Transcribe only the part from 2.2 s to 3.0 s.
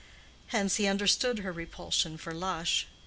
Lush.